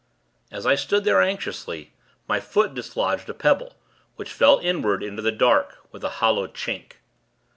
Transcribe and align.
As 0.49 0.65
I 0.65 0.73
stood 0.73 1.03
there, 1.03 1.21
anxiously, 1.21 1.93
my 2.27 2.39
foot 2.39 2.73
dislodged 2.73 3.29
a 3.29 3.35
pebble, 3.35 3.75
which 4.15 4.33
fell 4.33 4.57
inward, 4.57 5.03
into 5.03 5.21
the 5.21 5.31
dark, 5.31 5.77
with 5.91 6.03
a 6.03 6.09
hollow 6.17 6.47
chink. 6.47 6.93